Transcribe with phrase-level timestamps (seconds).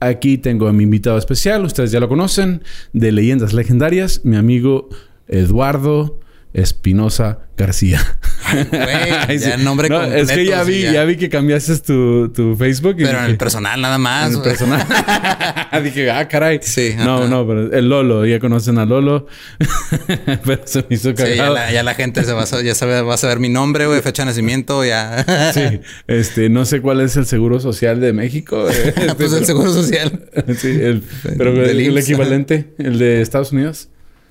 [0.00, 4.88] Aquí tengo a mi invitado especial, ustedes ya lo conocen, de Leyendas Legendarias, mi amigo
[5.26, 6.20] Eduardo
[6.52, 8.00] Espinosa García.
[8.52, 10.92] Güey, ya el nombre No, Es que completo, ya sí, vi, ya.
[10.92, 11.04] ya.
[11.04, 12.96] vi que cambiaste tu, tu Facebook.
[12.98, 14.30] y Pero en el personal nada más.
[14.30, 14.86] en el personal.
[15.84, 16.60] dije, ah, caray.
[16.62, 17.28] Sí, No, ajá.
[17.28, 19.26] no, pero el Lolo, ya conocen a Lolo.
[20.44, 21.54] pero se me hizo Sí, ya cagado.
[21.54, 24.00] la, ya la gente se va a, ya sabe, va a saber mi nombre, güey,
[24.02, 25.24] fecha de nacimiento, ya.
[25.54, 28.68] Sí, este, no sé cuál es el seguro social de México.
[28.68, 30.28] eh, este, pues el pero- seguro social.
[30.58, 31.02] Sí, el,
[31.38, 33.88] pero el, el equivalente, el de Estados Unidos.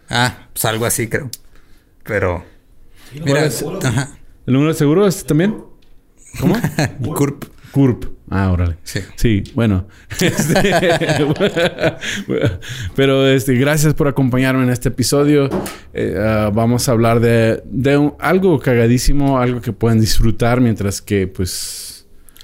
[0.09, 1.29] Ah, pues algo así, creo.
[2.03, 2.45] Pero.
[3.19, 3.63] ¿Cuál Mira, es?
[3.83, 4.17] ajá.
[4.45, 5.57] ¿El número de seguro este también?
[6.39, 6.55] ¿Cómo?
[7.15, 7.45] CURP.
[7.71, 8.05] CURP.
[8.29, 8.77] Ah, órale.
[8.83, 8.99] Sí.
[9.15, 9.87] Sí, bueno.
[10.19, 10.55] Este,
[12.95, 15.49] pero este, gracias por acompañarme en este episodio.
[15.93, 21.01] Eh, ah, vamos a hablar de, de un- algo cagadísimo, algo que pueden disfrutar mientras
[21.01, 21.94] que, pues,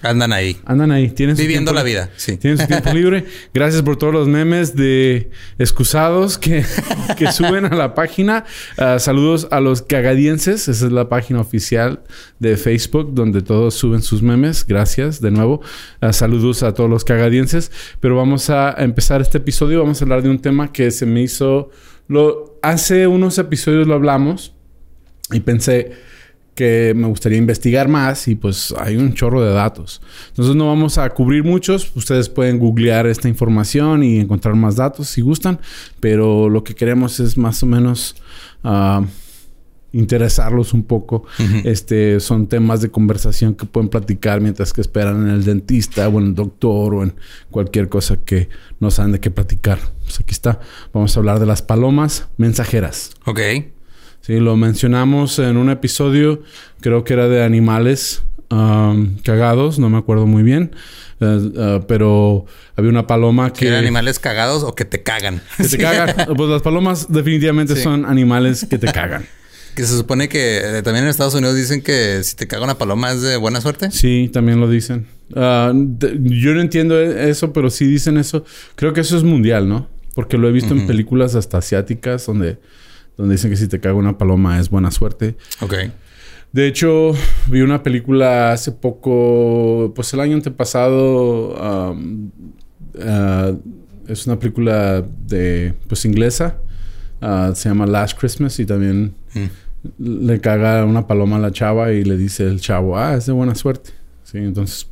[0.04, 0.58] Andan ahí.
[0.66, 1.10] andan ahí.
[1.10, 2.38] Tienen Viviendo la vida, sí.
[2.38, 3.26] Tienen su tiempo libre.
[3.54, 6.66] Gracias por todos los memes de excusados que,
[7.18, 8.46] que suben a la página.
[8.78, 10.68] Ah, saludos a los cagadienses.
[10.68, 12.02] Esa es la página oficial
[12.40, 14.66] de Facebook donde todos suben sus memes.
[14.66, 15.62] Gracias de nuevo.
[16.00, 17.72] Ah, saludos a todos los cagadienses.
[18.00, 19.82] Pero vamos a empezar este episodio.
[19.82, 21.70] Vamos a hablar de un tema que se me hizo...
[22.08, 24.54] Lo, hace unos episodios lo hablamos
[25.32, 25.92] y pensé
[26.56, 30.02] que me gustaría investigar más y pues hay un chorro de datos.
[30.30, 35.08] Entonces no vamos a cubrir muchos, ustedes pueden googlear esta información y encontrar más datos
[35.08, 35.60] si gustan,
[36.00, 38.16] pero lo que queremos es más o menos
[38.64, 39.04] ah,
[39.94, 41.26] interesarlos un poco.
[41.64, 46.20] Este son temas de conversación que pueden platicar mientras que esperan en el dentista o
[46.20, 47.14] en el doctor o en
[47.50, 48.50] cualquier cosa que
[48.80, 49.80] no saben de qué platicar.
[50.04, 50.60] Pues aquí está.
[50.94, 53.12] Vamos a hablar de las palomas mensajeras.
[53.26, 53.40] Ok.
[54.32, 56.42] Sí, lo mencionamos en un episodio,
[56.80, 60.72] creo que era de animales um, cagados, no me acuerdo muy bien,
[61.20, 62.46] eh, eh, pero
[62.78, 63.60] había una paloma que...
[63.60, 65.42] ¿Quieren animales cagados o que te cagan?
[65.58, 66.16] que te cagan.
[66.38, 67.82] Pues las palomas definitivamente Sí.
[67.84, 69.26] son animales que te cagan.
[69.76, 72.78] Que se supone que eh, también en Estados Unidos dicen que si te caga una
[72.78, 73.90] paloma es de buena suerte.
[73.92, 75.08] Sí, también lo dicen.
[75.34, 78.44] Ah, yo no entiendo e- eso, pero sí dicen eso.
[78.76, 79.88] Creo que eso es mundial, ¿no?
[80.14, 82.58] Porque lo he visto en películas hasta asiáticas donde,
[83.18, 85.36] donde dicen que si te caga una paloma es buena suerte.
[85.62, 85.74] Ok.
[86.52, 87.14] De hecho,
[87.48, 91.56] vi una película hace poco, pues el año antepasado.
[91.64, 92.32] am,
[93.02, 93.52] ah,
[94.08, 96.58] es una película de, pues inglesa.
[97.22, 100.24] Ah, se llama Last Christmas y también Mm.
[100.26, 103.32] le caga una paloma a la chava y le dice el chavo, ah, es de
[103.32, 103.92] buena suerte.
[104.24, 104.88] Sí, entonces,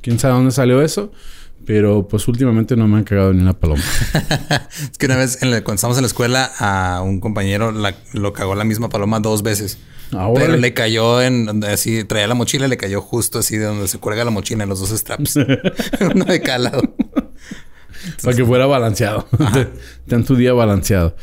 [0.00, 1.12] quién sabe dónde salió eso.
[1.66, 3.82] Pero pues últimamente no me han cagado ni una paloma.
[4.90, 7.94] Es que una vez en la- cuando estábamos en la escuela a un compañero la-
[8.12, 9.78] lo cagó la misma paloma dos veces.
[10.12, 13.86] Ahora Pero le cayó en así traía la mochila, le cayó justo así de donde
[13.86, 15.36] se cuelga la mochila en los dos straps.
[16.14, 16.82] Uno de cada lado.
[18.24, 19.28] Para que fuera balanceado.
[20.08, 21.14] Ten tu día balanceado.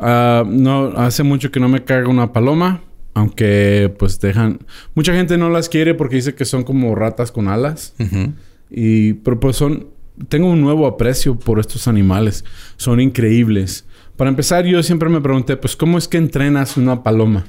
[0.00, 2.82] Ah, no, hace mucho que no me caga una paloma.
[3.14, 4.60] Aunque pues dejan...
[4.94, 7.94] Mucha gente no las quiere porque dice que son como ratas con alas.
[7.98, 8.34] Ujú.
[8.70, 9.14] Y...
[9.14, 9.88] Pero pues son...
[10.28, 12.44] Tengo un nuevo aprecio por estos animales.
[12.76, 13.84] Son increíbles.
[14.16, 17.46] Para empezar, yo siempre me pregunté, pues, ¿cómo es que entrenas una paloma?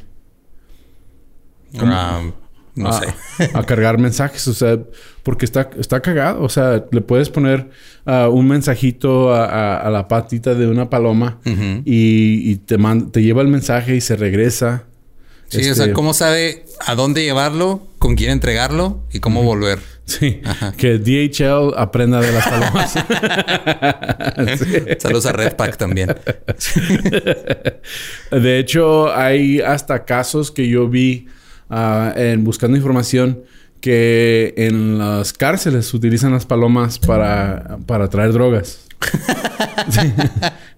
[1.79, 2.21] Ah,
[2.75, 3.49] no a, sé.
[3.53, 4.79] a cargar mensajes, o sea,
[5.23, 6.43] porque está, está cagado.
[6.43, 7.69] O sea, le puedes poner
[8.05, 12.77] ah, un mensajito a, a- a la patita de una paloma y, y te,
[13.11, 14.83] te lleva el mensaje y se regresa.
[15.49, 19.79] Sí, o Este, sea, cómo sabe a dónde llevarlo, con quién entregarlo y cómo volver.
[20.09, 20.41] Sí,
[20.75, 22.93] que DHL aprenda de las palomas.
[24.57, 24.65] Sí.
[24.99, 26.09] Saludos a Redpack también.
[28.31, 31.27] De hecho, hay hasta casos que yo vi
[31.69, 33.43] ah, en buscando información
[33.81, 38.85] que en las cárceles utilizan las palomas para, para traer drogas.
[39.89, 40.13] Sí.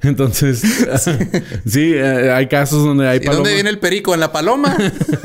[0.03, 0.61] Entonces,
[1.65, 3.53] sí, eh, hay casos donde hay ¿Y dónde palomas.
[3.53, 4.13] viene el perico?
[4.13, 4.75] ¿En la paloma?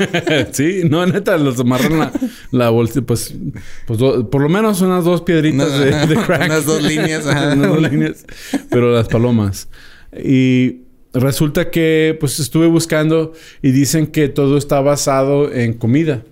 [0.51, 2.11] sí, no, neta, los amarran la,
[2.51, 3.33] la bolsa, pues,
[3.85, 6.45] pues do- por lo menos unas dos piedritas No, de, de crack.
[6.45, 8.25] unas dos líneas, unas dos líneas.
[8.69, 9.67] Pero las palomas.
[10.23, 10.81] Y
[11.13, 16.23] resulta que, pues, estuve buscando y dicen que todo está basado en comida.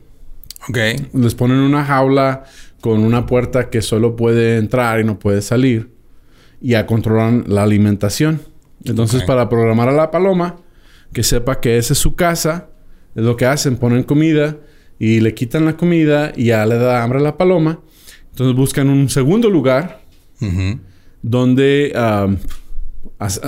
[0.70, 0.78] Ok.
[1.14, 2.44] Les ponen una jaula
[2.82, 5.95] con una puerta que solo puede entrar y no puede salir.
[6.62, 8.42] Ya controlan la alimentación.
[8.84, 10.58] Entonces, para programar a la paloma,
[11.14, 12.70] que sepa que esa es su casa,
[13.16, 14.58] es lo que hacen, ponen comida
[15.00, 17.80] y le quitan la comida y ya le da hambre a la paloma.
[18.32, 20.02] Entonces buscan un segundo lugar
[21.22, 22.28] donde, a-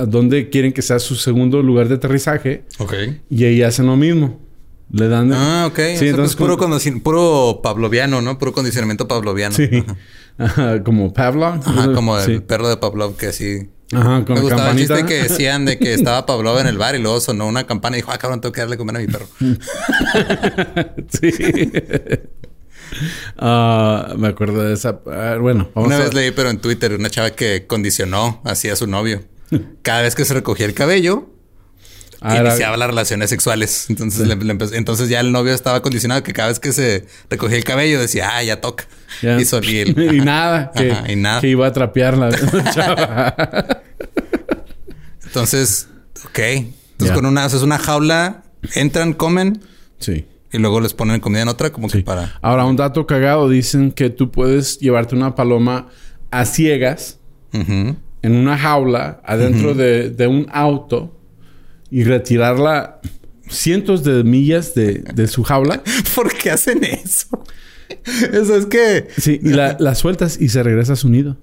[0.06, 2.64] donde quieren que sea su segundo lugar de aterrizaje
[3.30, 4.40] y ahí hacen lo mismo.
[4.90, 5.30] Le dan...
[5.34, 5.76] Ah, ok.
[5.76, 8.38] Sí, O sea, entonces pues puro, con- condici- puro pavloviano, ¿no?
[8.38, 9.54] Puro condicionamiento pavloviano.
[9.54, 9.68] Sí.
[9.70, 9.96] Ajá.
[10.38, 11.60] Ajá, como Pavlov.
[11.66, 12.38] Ajá, como el Sí.
[12.40, 13.70] perro de Pavlov que así...
[13.92, 16.94] Ajá, con Me gustaba el chiste que decían de que estaba Pavlov en el bar
[16.94, 19.06] y luego sonó una campana y dijo, ah, cabrón, tengo que darle comer a mi
[19.06, 19.26] perro.
[21.08, 21.32] sí.
[23.36, 24.92] Ah, me acuerdo de esa.
[25.40, 28.76] bueno, vamos Una a vez leí, pero en Twitter, una chava que condicionó así a
[28.76, 29.22] su novio.
[29.82, 31.30] Cada vez que se recogía el cabello,
[32.20, 33.86] Ah, iniciaba las relaciones sexuales.
[33.90, 37.06] Entonces, le- le empezó- entonces ya el novio estaba condicionado que cada vez que se
[37.30, 38.84] recogía el cabello decía, ah, ya toca.
[39.22, 39.40] ya.
[39.40, 40.24] Y, son- y el- Y ajá.
[40.24, 41.40] nada, que, Ajá, y nada.
[41.40, 42.30] que iba a trapear la
[42.74, 43.82] chava.
[45.24, 45.88] Entonces,
[46.26, 46.38] ok.
[46.38, 48.42] Entonces, con una, haces una jaula,
[48.74, 49.60] entran, comen
[49.98, 50.26] sí.
[50.52, 51.98] y luego les ponen comida en otra, como sí.
[51.98, 52.38] que para.
[52.42, 53.48] Ahora, un dato cagado.
[53.48, 55.88] Dicen que tú puedes llevarte una paloma
[56.30, 57.18] a ciegas
[57.52, 61.14] en una jaula adentro de, de un auto
[61.90, 63.00] y retirarla
[63.48, 65.82] cientos de millas de, de su jaula.
[66.14, 67.26] ¿Por qué hacen eso?
[68.32, 71.38] Eso es que Sí, y la, la sueltas y se regresa a su nido.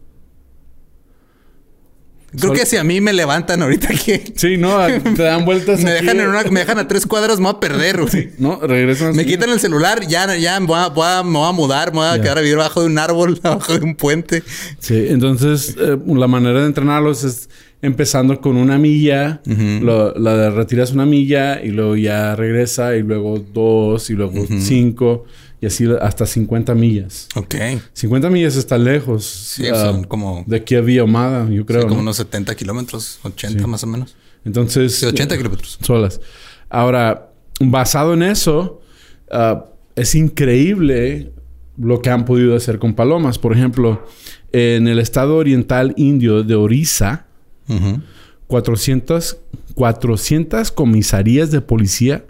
[2.32, 4.78] creo Sol- que si a mí me levantan ahorita aquí, Sí, no,
[5.16, 5.80] te dan vueltas.
[5.84, 8.32] me dejan en una, me dejan a tres cuadras, me voy a perder, güey.
[8.38, 9.16] No, regresan.
[9.16, 11.92] Me quitan el celular, ya, ya me voy a, voy a- me voy a mudar,
[11.92, 12.22] me voy a Ya.
[12.24, 14.44] quedar a vivir bajo de un árbol, abajo de un puente.
[14.80, 17.50] Sí, entonces eh, la manera de entrenarlos es
[17.86, 23.04] empezando con una milla, lo- la de retiras una milla y luego ya regresa y
[23.04, 25.26] luego dos y luego cinco
[25.62, 27.28] y así hasta 50 millas.
[27.36, 27.56] Ok.
[27.94, 29.26] 50 millas está lejos.
[29.26, 31.82] Sí, ah, son como, de aquí a Villahumada, yo creo.
[31.82, 32.02] sí, como ¿no?
[32.04, 34.16] unos 70 kilómetros, 80 más o menos.
[34.44, 34.96] Entonces.
[34.96, 35.80] Sí, 80 eh, kilómetros.
[35.82, 36.20] solas.
[36.70, 38.82] Ahora, basado en eso,
[39.32, 39.66] ah,
[39.96, 41.32] es increíble
[41.78, 43.40] lo que han podido hacer con palomas.
[43.40, 44.06] Por ejemplo,
[44.52, 47.28] en el estado oriental indio de Orissa,
[47.68, 48.02] Ujú.
[48.48, 49.38] 400,
[49.74, 52.26] 400 comisarías de policía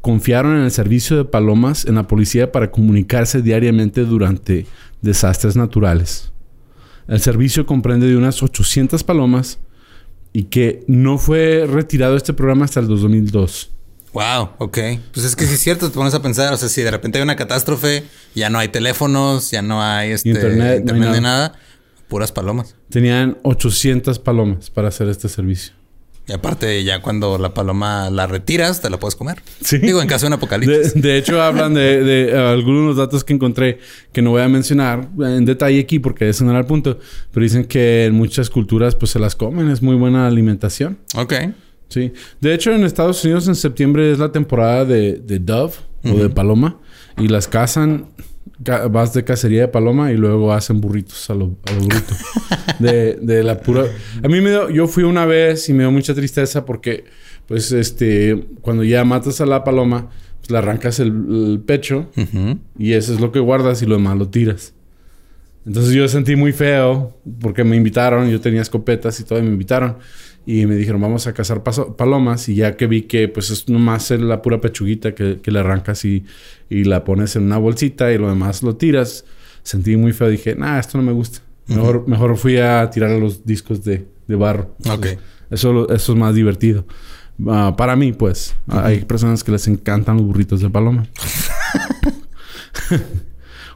[0.00, 4.66] confiaron en el servicio de palomas en la policía para comunicarse diariamente durante
[5.02, 6.32] desastres naturales.
[7.08, 9.58] El servicio comprende de unas 800 palomas
[10.32, 13.72] y que no fue retirado este programa hasta el 2002.
[14.12, 14.78] Wow, ok.
[15.12, 17.18] Pues es que sí es cierto, te pones a pensar, o sea, si de repente
[17.18, 18.04] hay una catástrofe,
[18.34, 21.48] ya no hay teléfonos, ya no hay este, Internet, internet, no hay nada.
[21.48, 21.58] nada,
[22.10, 22.76] puras palomas.
[22.90, 25.72] Tenían 800 palomas para hacer este servicio.
[26.28, 29.42] Y aparte, ya cuando la paloma la retiras, te la puedes comer.
[29.62, 29.78] Sí.
[29.78, 30.92] Digo, en caso de un apocalipsis.
[30.94, 33.78] de hecho, hablan de, de, algunos datos que encontré
[34.12, 36.98] que no voy a mencionar en detalle aquí porque ese no era el punto.
[37.32, 39.70] Pero dicen que en muchas culturas pues se las comen.
[39.70, 40.98] Es muy buena alimentación.
[41.16, 41.34] Ok.
[41.88, 42.12] Sí.
[42.40, 45.74] De hecho, en Estados Unidos en septiembre es la temporada de, de dove
[46.04, 46.78] o de paloma.
[47.18, 48.06] Y las cazan...
[48.90, 52.14] Vas de cacería de paloma y luego hacen burritos a lo, a lo bruto.
[52.78, 53.84] de, de la pura...
[54.22, 54.68] A mí me dio...
[54.70, 57.04] Yo fui una vez y me dio mucha tristeza porque...
[57.46, 58.46] Pues este...
[58.60, 60.10] Cuando ya matas a la paloma...
[60.40, 62.08] Pues le arrancas el, el pecho.
[62.78, 64.74] Y eso es lo que guardas y lo demás lo tiras.
[65.66, 69.48] Entonces yo sentí muy feo porque me invitaron, yo tenía escopetas y todo, y me
[69.50, 69.98] invitaron.
[70.50, 72.48] Y me dijeron, vamos a cazar palomas.
[72.48, 76.04] Y ya que vi que pues es nomás la pura pechuguita que, que le arrancas
[76.04, 76.24] y,
[76.68, 79.24] y la pones en una bolsita y lo demás lo tiras,
[79.62, 80.28] sentí muy feo.
[80.28, 81.38] Dije, nah, esto no me gusta.
[81.68, 84.74] Mejor, mejor fui a tirar a los discos de, de barro.
[84.90, 85.06] Ok.
[85.50, 86.84] Eso, eso es más divertido.
[87.46, 88.56] Ah, para mí, pues.
[88.66, 91.06] Hay personas que les encantan los burritos de paloma.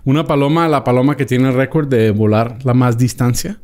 [0.04, 3.60] Una paloma, la paloma que tiene el récord de volar la más distancia.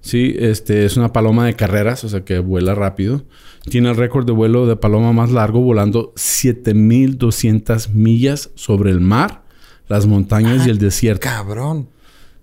[0.00, 3.24] Sí, este es una paloma de carreras, o sea que vuela rápido.
[3.68, 9.42] Tiene el récord de vuelo de paloma más largo, volando 7200 millas sobre el mar,
[9.88, 11.22] las montañas y el desierto.
[11.24, 11.88] Cabrón.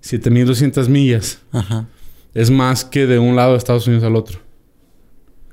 [0.01, 1.39] 7200 millas.
[1.51, 1.87] Ajá.
[2.33, 4.39] Es más que de un lado de Estados Unidos al otro.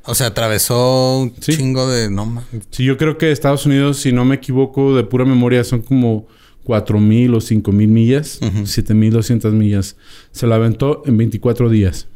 [0.04, 1.56] O sea, atravesó un Sí.
[1.56, 2.10] chingo de...
[2.10, 5.80] No Sí, yo creo que Estados Unidos, si no me equivoco, de pura memoria, son
[5.82, 6.26] como
[6.64, 8.38] 4.000 o 5.000 millas.
[8.42, 8.60] Ujú.
[8.64, 9.96] 7.200 millas.
[10.30, 12.08] Se la aventó en 24 días.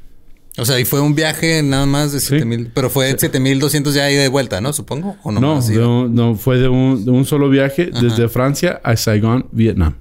[0.59, 2.71] O sea, y fue un viaje nada más de 7000.
[2.73, 4.73] Pero fue 7200 ya ida de vuelta, ¿no?
[4.73, 5.17] Supongo.
[5.23, 5.41] ¿O no?
[5.41, 8.03] No, de un- no, fue de un, de un solo viaje Ajá.
[8.03, 9.97] desde Francia a Saigon, Vietnam.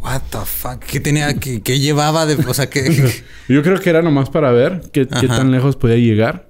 [0.00, 0.80] What the fuck?
[0.80, 1.32] ¿Qué tenía?
[1.34, 2.34] ¿Qué, qué llevaba de...?
[2.46, 3.22] O sea, que...
[3.48, 6.48] Yo creo que era nomás para ver qué, tan lejos podía llegar.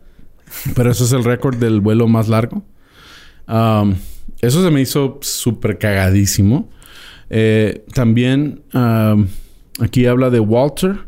[0.75, 2.65] Pero eso es el récord del vuelo más largo.
[3.47, 3.95] Um,
[4.41, 6.71] eso se me hizo súper cagadísimo.
[7.31, 9.27] Eh, también um,
[9.81, 11.01] aquí habla de Walter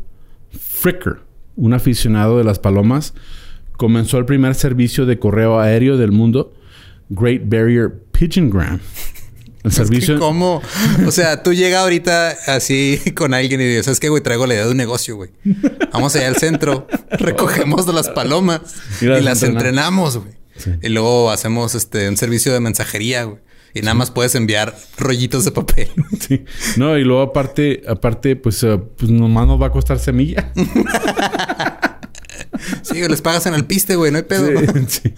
[0.51, 1.17] Fricker.
[1.55, 3.13] un aficionado de las palomas,
[3.77, 6.53] comenzó el primer servicio de correo aéreo del mundo,
[7.09, 8.79] Great Barrier Pigeongram.
[9.63, 10.13] El servicio.
[10.13, 10.61] Es que ¿Cómo?
[11.05, 14.23] O sea, tú llegas ahorita así con alguien y dices, ¿sabes qué, güey?
[14.23, 15.31] Traigo la idea de un negocio, güey.
[15.91, 18.61] Vamos allá al centro, recogemos las palomas
[19.01, 20.37] y las, entrenamos, güey.
[20.81, 23.39] Y luego hacemos este un servicio de mensajería, güey.
[23.77, 25.89] Y nada más puedes enviar rollitos de papel.
[26.19, 26.43] Sí.
[26.75, 30.51] No, y luego aparte, aparte, pues, uh, pues nomás nos va a costar semilla.
[32.81, 34.47] sí, les pagas en el piste, güey, no hay pedo.
[34.87, 35.13] Sí,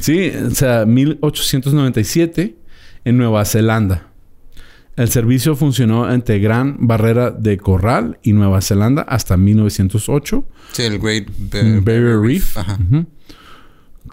[0.00, 0.32] sí.
[0.36, 2.54] o sea, 1897
[3.04, 4.08] en Nueva Zelanda.
[4.96, 10.44] El servicio funcionó entre Gran Barrera de Corral y Nueva Zelanda hasta 1908.
[10.72, 11.26] Sí, el Great
[11.82, 12.56] Barrier Reef.
[12.56, 12.78] Ajá.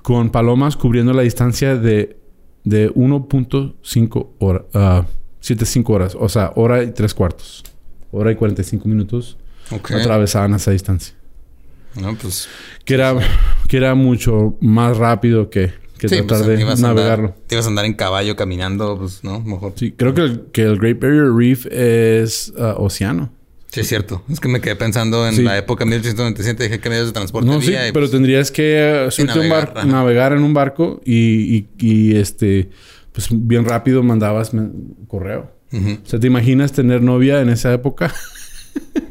[0.01, 2.20] Con palomas cubriendo la distancia de
[2.63, 5.05] de 1.5 horas, uh,
[5.39, 7.63] 75 horas, o sea, hora y tres cuartos,
[8.11, 9.37] hora y 45 minutos
[9.71, 11.15] atravesaban esa distancia.
[11.99, 12.47] No, pues.
[12.85, 13.15] Que era,
[13.67, 17.35] que era mucho más rápido que, que tratar pues, de navegarlo.
[17.47, 19.41] te ibas a andar en caballo caminando, pues, ¿no?
[19.41, 19.73] Mejor.
[19.75, 23.31] Sí, creo que el, que el Great Barrier Reef es uh, océano.
[23.71, 24.21] Sí, es cierto.
[24.29, 26.63] Es que me quedé pensando en la época 1897.
[26.63, 29.83] Dije, ¿qué medios de transporte no, Sí, pero pues, tendrías que uh, subirte un barco,
[29.83, 32.69] navegar en un barco y, y, este...
[33.13, 34.51] Pues bien rápido mandabas
[35.07, 35.51] correo.
[35.73, 38.13] O sea, ¿te imaginas tener novia en esa época?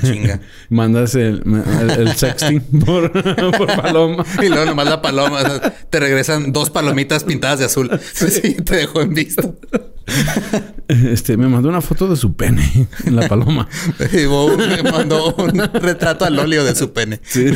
[0.00, 0.40] Qué chinga.
[0.70, 1.42] Mandas el,
[1.98, 4.24] el, sexting por, por, paloma.
[4.42, 5.38] y luego nomás la paloma.
[5.90, 7.90] te regresan dos palomitas pintadas de azul.
[8.12, 9.56] Sí, te dejó en visto.
[10.88, 13.68] Este, me mandó una foto de su pene en la paloma.
[14.12, 14.26] y
[14.82, 17.20] me mandó un retrato al óleo de su pene.
[17.22, 17.46] Sí.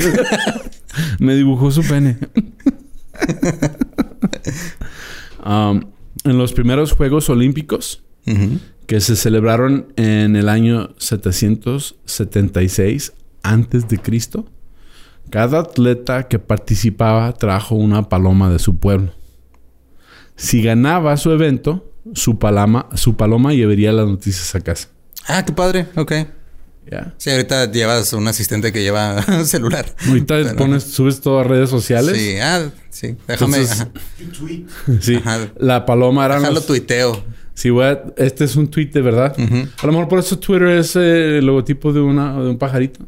[1.19, 2.19] me dibujó su pene.
[5.45, 5.83] Um,
[6.25, 8.03] en los primeros Juegos Olímpicos,
[8.89, 14.47] que se celebraron en el año 776 antes de Cristo,
[15.29, 19.13] cada atleta que participaba trajo una paloma de su pueblo.
[20.37, 24.89] Si ganaba su evento, su paloma, su paloma llevaría las noticias a casa.
[25.27, 25.89] Ah, qué padre.
[25.95, 26.13] Ok.
[26.91, 27.13] Ya.
[27.19, 29.85] Sí, ahorita llevas un asistente que lleva celular.
[30.07, 32.17] Ahorita pones, subes todo a redes sociales.
[32.17, 33.19] Sí, ah, sí.
[33.27, 33.59] Déjame.
[35.03, 35.21] Sí.
[35.59, 36.41] La paloma era.
[36.41, 37.23] Déjalo tuiteo.
[37.59, 37.99] Sí, güey.
[38.17, 39.35] Este es un tweet de verdad.
[39.37, 43.01] A lo mejor por eso Twitter es eh, el logotipo de, una, de un pajarito.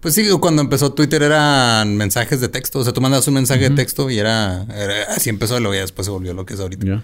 [0.00, 2.78] Pues sí, cuando empezó Twitter eran mensajes de texto.
[2.78, 4.62] O sea, tú mandas un mensaje de texto y era,
[5.14, 7.02] Así empezó y luego ya después se volvió lo que es ahorita.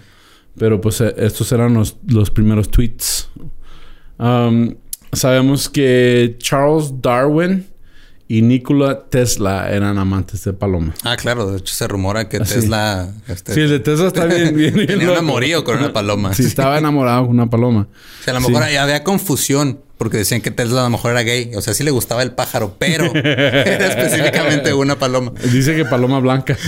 [0.57, 3.29] Pero pues eh, estos eran los, los primeros tweets.
[4.17, 4.73] Um,
[5.13, 7.67] sabemos que Charles Darwin
[8.29, 10.97] y Nikola Tesla eran amantes de palomas.
[11.03, 11.49] Ah, claro.
[11.49, 13.09] De hecho, se rumora que Tesla...
[13.27, 16.33] Este, sí, el de Tesla está bien, bien, Tenía un amorío con una paloma.
[16.33, 17.87] Sí, estaba enamorado con una paloma.
[18.19, 19.79] O sea, a lo mejor había confusión.
[19.97, 21.51] Porque decían que Tesla a lo mejor era gay.
[21.55, 25.31] O sea, sí le gustaba el pájaro, pero era específicamente una paloma.
[25.51, 26.55] Dice que paloma blanca.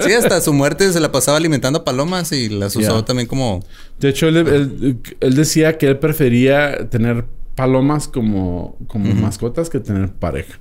[0.00, 3.64] sí, hasta su muerte se la pasaba alimentando palomas y las usó también como...
[3.98, 7.24] De hecho, él, decía que él prefería tener
[7.56, 10.60] palomas como, como mascotas que tener pareja.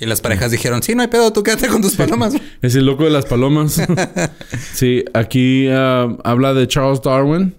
[0.00, 2.34] Y las parejas dijeron, sí, no hay pedo, tú quédate con tus palomas.
[2.62, 3.80] es el loco de las palomas.
[4.74, 7.54] sí, aquí ah, habla de Charles Darwin.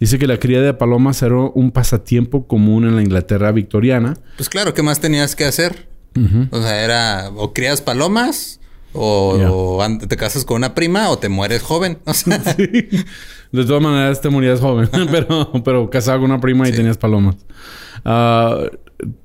[0.00, 4.14] Dice que la cría de palomas era un pasatiempo común en la Inglaterra victoriana.
[4.36, 5.88] Pues claro, ¿qué más tenías que hacer?
[6.50, 8.60] O sea, era o crías palomas
[8.94, 11.98] o, te casas con una prima o te mueres joven.
[13.52, 17.36] De todas maneras te morías joven, pero, pero casado con una prima y tenías palomas.
[18.04, 18.62] Ah,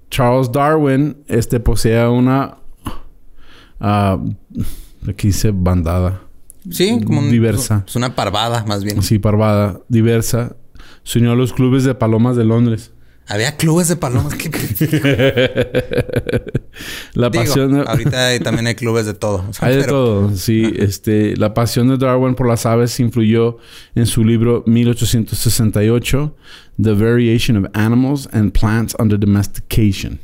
[0.09, 2.57] Charles Darwin este, posee una...
[3.79, 4.33] Uh,
[5.07, 6.21] aquí dice bandada.
[6.69, 7.85] Sí, como diversa.
[7.88, 9.01] Es una parvada, más bien.
[9.01, 10.55] Sí, parvada, diversa.
[11.03, 12.91] Se unió a los clubes de palomas de Londres.
[13.29, 14.33] Había clubes de palomas.
[17.13, 17.88] la pasión.
[17.88, 19.45] Ahorita también hay clubes de todo.
[19.59, 20.36] hay de todo.
[20.36, 23.59] Sí, este, la pasión de Darwin por las aves influyó
[23.93, 26.36] en su libro 1868,
[26.81, 30.19] The Variation of Animals and Plants Under Domestication.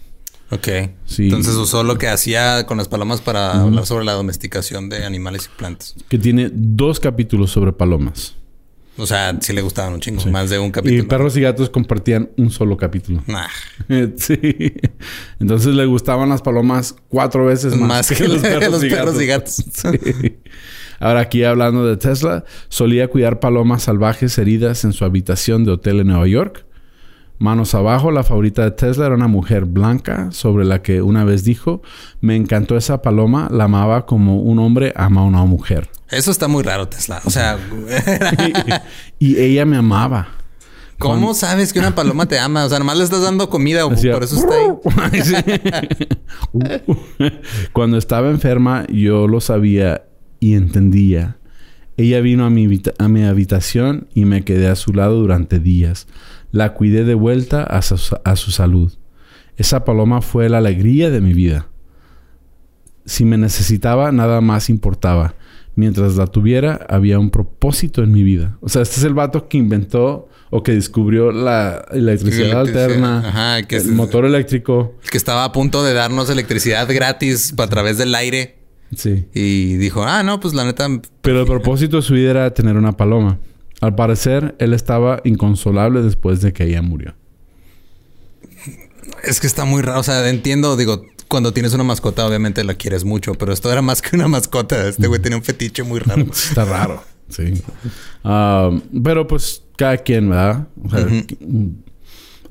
[0.49, 0.67] Ok.
[1.05, 1.25] Sí.
[1.25, 5.45] Entonces usó lo que hacía con las palomas para hablar sobre la domesticación de animales
[5.45, 5.93] y plantas.
[6.09, 8.33] Que tiene dos capítulos sobre palomas.
[8.97, 11.03] O sea, sí le gustaban un chingo, más de un capítulo.
[11.03, 13.21] Y perros y gatos compartían un solo capítulo.
[13.27, 13.47] Nah.
[14.17, 14.73] sí.
[15.39, 18.83] Entonces le gustaban las palomas cuatro veces más, que, los, perros,
[19.21, 19.65] y gatos.
[20.99, 25.99] Ahora aquí hablando de Tesla, solía cuidar palomas salvajes heridas en su habitación de hotel
[25.99, 26.65] en Nueva York.
[27.37, 31.43] Manos abajo, la favorita de Tesla era una mujer blanca sobre la que una vez
[31.43, 31.81] dijo,
[32.21, 35.89] me encantó esa paloma, la amaba como un hombre ama a una mujer.
[36.09, 37.21] Eso está muy raro, Tesla.
[37.25, 37.57] O sea,
[39.19, 40.29] y, ella me amaba.
[40.97, 42.63] ¿Cómo sabes que una paloma te ama?
[42.63, 44.69] O sea, nomás le estás dando comida o por eso está ahí.
[47.73, 50.05] Cuando estaba enferma, yo lo sabía
[50.39, 51.37] y entendía.
[51.97, 56.07] Ella vino a mi, a mi habitación y me quedé a su lado durante días.
[56.51, 58.93] La cuidé de vuelta a su salud.
[59.57, 61.69] Esa paloma fue la alegría de mi vida.
[63.05, 65.35] Si me necesitaba, nada más importaba
[65.75, 68.57] mientras la tuviera, había un propósito en mi vida.
[68.61, 73.91] O sea, este es el vato que inventó o que descubrió la electricidad alterna, el
[73.91, 74.95] motor eléctrico.
[75.03, 78.64] El que estaba a punto de darnos electricidad gratis a través del aire.
[78.95, 79.27] Sí.
[79.33, 80.87] Y dijo, ah, no, pues la neta.
[81.21, 83.39] Pero el propósito de su vida era tener una paloma.
[83.81, 87.15] Al parecer, él estaba inconsolable después de que ella murió.
[89.23, 89.99] Es que está muy raro.
[89.99, 93.81] O sea, entiendo, digo, cuando tienes una mascota, obviamente la quieres mucho, pero esto era
[93.81, 94.87] más que una mascota.
[94.87, 96.21] Este güey tenía un fetiche muy raro.
[96.31, 97.61] Está raro, sí.
[98.23, 98.71] Ah,
[99.03, 100.67] pero pues cada quien, ¿verdad?
[100.83, 101.07] O sea,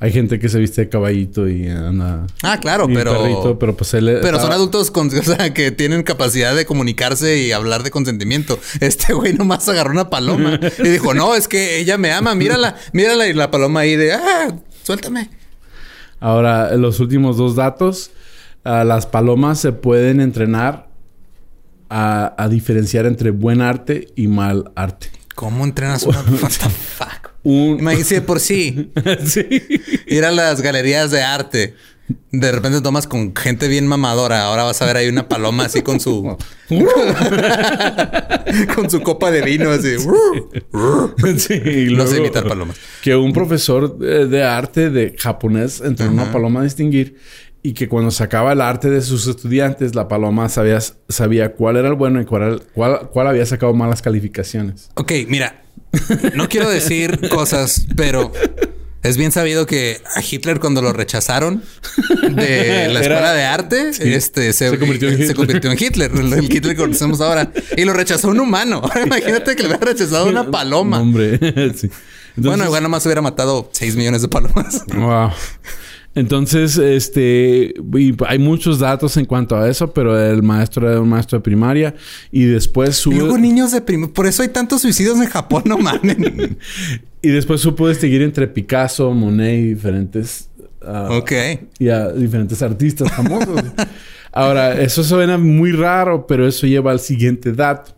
[0.05, 2.27] Hay gente que se viste de caballito y anda.
[2.43, 3.59] Ah, claro, pero.
[3.59, 7.53] pero pues él Pero son adultos con, o sea, que tienen capacidad de comunicarse y
[7.53, 8.59] hablar de consentimiento.
[8.81, 12.77] Este güey nomás agarró una paloma y dijo: No, es que ella me ama, mírala,
[12.93, 13.27] mírala.
[13.29, 15.31] Y la paloma ahí de ah, suéltame.
[16.21, 18.11] Ahora, los últimos dos datos
[18.63, 20.91] las palomas se pueden entrenar
[21.89, 25.11] a, diferenciar entre buen arte y mal arte.
[25.35, 26.19] ¿Cómo entrenas una?
[26.43, 27.34] What the fuck?
[27.45, 28.91] Imagínese por sí.
[29.25, 29.47] sí.
[30.07, 31.75] Ir a las galerías de arte.
[32.33, 34.45] De repente tomas con gente bien mamadora.
[34.45, 36.37] Ahora vas a ver ahí una paloma así con su.
[38.75, 39.97] con su copa de vino así.
[41.39, 41.61] sí,
[41.93, 42.77] no sé imitar palomas.
[43.03, 47.17] Que un profesor de, arte de japonés entrenó una paloma a distinguir
[47.63, 51.89] y que cuando sacaba el arte de sus estudiantes, la paloma sabía, sabía cuál era
[51.89, 54.91] el bueno y cuál, cuál, había sacado malas calificaciones.
[54.97, 55.64] Ok, mira,
[56.35, 58.33] no quiero decir cosas, pero
[59.05, 61.63] es bien sabido que a Hitler cuando lo rechazaron
[62.31, 67.53] de la escuela de arte, este se, convirtió en Hitler, el, Hitler que conocemos ahora.
[67.77, 68.83] Y lo rechazó un humano.
[69.05, 71.01] imagínate que le hubiera rechazado una paloma.
[71.01, 71.39] Hombre,
[72.37, 74.83] bueno, igual nomás hubiera matado 6 millones de palomas.
[74.87, 75.33] Wow.
[76.15, 77.75] Entonces, este,
[78.27, 81.95] hay muchos datos en cuanto a eso, pero el maestro era un maestro de primaria
[82.31, 83.11] y después su...
[83.11, 86.17] Luego niños de primaria, por eso hay tantos suicidios en Japón, no mames.
[87.23, 90.49] y después supo distinguir entre Picasso, Monet y diferentes...
[90.83, 91.33] Uh, ok.
[91.79, 93.63] Y a diferentes artistas famosos.
[94.33, 97.93] Ahora, eso suena muy raro, pero eso lleva al siguiente dato.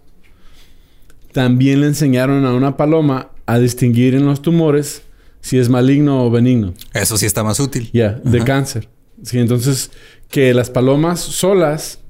[1.32, 5.02] También le enseñaron a una paloma a distinguir en los tumores
[5.46, 6.74] si es maligno o benigno.
[6.92, 7.88] Eso sí está más útil.
[7.92, 8.88] Ya, de cáncer.
[9.22, 9.92] Sí, entonces
[10.28, 12.00] que las palomas solas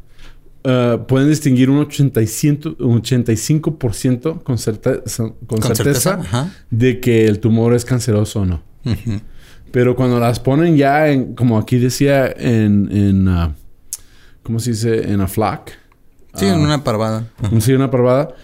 [0.64, 3.78] uh, pueden distinguir un 85%, un 85
[4.42, 8.62] con, certeza, con, certeza, de que el tumor es canceroso o no.
[9.70, 13.52] Pero cuando las ponen ya en, como aquí decía, en, en uh,
[14.42, 15.12] ¿cómo se dice?
[15.12, 15.72] En a flock.
[16.36, 17.30] Sí, en uh, una parvada.
[17.60, 18.34] Sí, una parvada.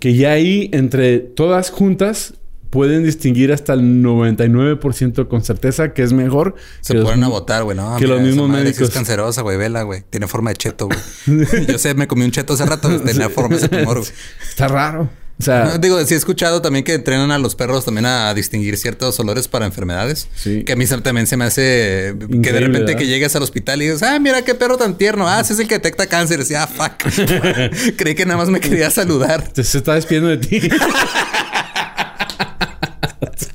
[0.00, 2.34] Que ya ahí, entre todas juntas,
[2.70, 6.54] pueden distinguir hasta el 99% con certeza que es mejor.
[6.80, 7.76] Se ponen a votar, güey.
[7.76, 8.88] No, que los mismos médicos.
[8.88, 9.56] Es cancerosa, güey.
[9.56, 10.02] Vela, güey.
[10.10, 11.66] Tiene forma de cheto, güey.
[11.66, 12.88] Yo sé, me comí un cheto hace rato.
[13.00, 14.10] Tenía forma de tumor, güey.
[14.48, 15.08] Está raro.
[15.40, 18.76] O sea, digo, sí he escuchado también que entrenan a los perros también a, distinguir
[18.76, 20.26] ciertos olores para enfermedades.
[20.34, 20.64] Sí.
[20.64, 23.84] Que a mí también se me hace que de repente que llegues al hospital y
[23.86, 25.28] dices, ah, mira qué perro tan tierno.
[25.28, 26.40] Ah, ese es el que detecta cáncer.
[26.48, 26.92] Y ah, fuck.
[27.96, 29.52] Creí que nada más me quería saludar.
[29.54, 30.68] Se está despidiendo de ti.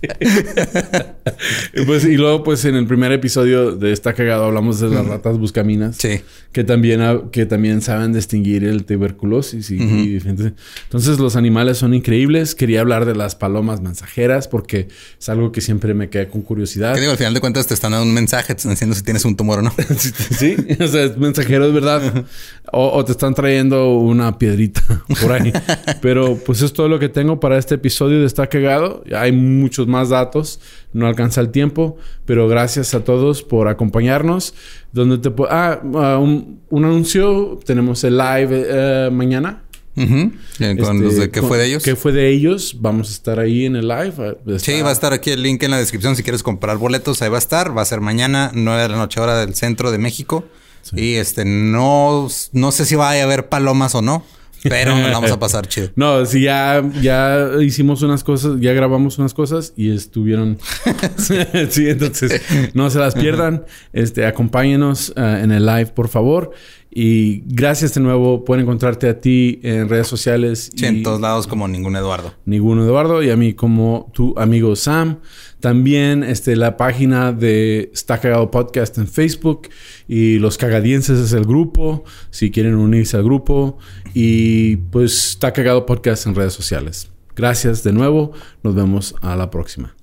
[1.86, 5.38] pues, y luego, pues, en el primer episodio de Está Cagado hablamos de las ratas
[5.38, 5.98] buscaminas.
[5.98, 6.22] Sí.
[6.52, 12.56] Que también, que también saben distinguir el tuberculosis y, Entonces, los animales son increíbles.
[12.56, 14.88] Quería hablar de las palomas mensajeras porque
[15.20, 16.94] es algo que siempre me queda con curiosidad.
[16.94, 19.04] Que digo, al final de cuentas te están dando un mensaje, te están diciendo si
[19.04, 19.74] tienes un tumor o no.
[20.38, 22.26] sí, o sea, es mensajero, es verdad.
[22.72, 24.82] O, te están trayendo una piedrita
[25.22, 25.54] por ahí.
[26.02, 29.04] Pero, pues, es todo lo que tengo para este episodio de Está Cagado.
[29.16, 30.60] Hay muchos más datos,
[30.94, 34.54] no alcanza el tiempo, pero gracias a todos por acompañarnos.
[34.92, 39.64] Donde te ah, ah un, anuncio, tenemos el live eh, mañana.
[39.96, 41.84] Con este, los de qué fue de ellos.
[41.84, 42.78] ¿Qué fue de ellos?
[42.80, 44.38] Vamos a estar ahí en el live.
[44.58, 47.22] Sí, va a estar aquí el link en la descripción si quieres comprar boletos.
[47.22, 47.78] Ahí va a estar.
[47.78, 50.46] Va a ser mañana, 9 de la noche, hora del centro de México.
[50.94, 54.26] Y este, no, no sé si va a haber palomas o no.
[54.64, 55.90] Pero nos vamos a pasar chido.
[55.96, 60.58] No, si ya, ya hicimos unas cosas, ya grabamos unas cosas y estuvieron.
[61.70, 62.42] sí, entonces
[62.74, 63.66] no se las pierdan.
[63.92, 66.52] Este, acompáñenos eh, en el live, por favor.
[66.96, 68.46] Y gracias de nuevo.
[68.46, 70.72] Pueden encontrarte a ti en redes sociales.
[70.76, 72.36] Sí, en todos lados como ningún Eduardo.
[72.46, 75.20] Ningún Eduardo y a mí como tu amigo Sam.
[75.60, 79.70] También este, la página de Está Cagado Podcast en Facebook
[80.08, 83.78] y Los Cagadienses es el grupo, si quieren unirse al grupo.
[84.14, 87.10] Y pues Está Cagado Podcast en redes sociales.
[87.36, 88.32] Gracias de nuevo.
[88.64, 89.96] Nos vemos a la próxima.